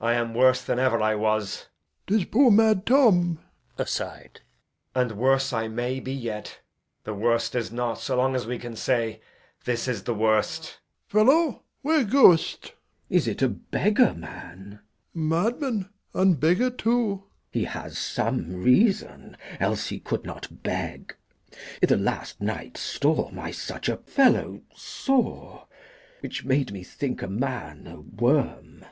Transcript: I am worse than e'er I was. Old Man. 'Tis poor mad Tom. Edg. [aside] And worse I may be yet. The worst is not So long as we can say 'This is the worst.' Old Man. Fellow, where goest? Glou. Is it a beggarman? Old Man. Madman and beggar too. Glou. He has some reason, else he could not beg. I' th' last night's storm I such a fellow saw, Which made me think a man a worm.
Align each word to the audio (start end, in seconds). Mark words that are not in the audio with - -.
I 0.00 0.14
am 0.14 0.34
worse 0.34 0.60
than 0.62 0.80
e'er 0.80 1.00
I 1.00 1.14
was. 1.14 1.68
Old 2.10 2.18
Man. 2.18 2.18
'Tis 2.18 2.24
poor 2.28 2.50
mad 2.50 2.84
Tom. 2.84 3.38
Edg. 3.78 3.82
[aside] 3.86 4.40
And 4.96 5.12
worse 5.12 5.52
I 5.52 5.68
may 5.68 6.00
be 6.00 6.12
yet. 6.12 6.58
The 7.04 7.14
worst 7.14 7.54
is 7.54 7.70
not 7.70 8.00
So 8.00 8.16
long 8.16 8.34
as 8.34 8.48
we 8.48 8.58
can 8.58 8.74
say 8.74 9.20
'This 9.64 9.86
is 9.86 10.02
the 10.02 10.12
worst.' 10.12 10.80
Old 11.14 11.26
Man. 11.26 11.26
Fellow, 11.52 11.62
where 11.82 12.02
goest? 12.02 12.62
Glou. 12.62 12.70
Is 13.16 13.28
it 13.28 13.42
a 13.42 13.48
beggarman? 13.48 14.80
Old 14.82 14.82
Man. 15.14 15.28
Madman 15.30 15.90
and 16.14 16.40
beggar 16.40 16.70
too. 16.70 17.22
Glou. 17.22 17.30
He 17.52 17.62
has 17.66 17.96
some 17.96 18.56
reason, 18.60 19.36
else 19.60 19.86
he 19.86 20.00
could 20.00 20.24
not 20.24 20.64
beg. 20.64 21.14
I' 21.80 21.86
th' 21.86 21.90
last 22.00 22.40
night's 22.40 22.80
storm 22.80 23.38
I 23.38 23.52
such 23.52 23.88
a 23.88 23.98
fellow 23.98 24.62
saw, 24.74 25.66
Which 26.18 26.44
made 26.44 26.72
me 26.72 26.82
think 26.82 27.22
a 27.22 27.28
man 27.28 27.86
a 27.86 28.00
worm. 28.00 28.84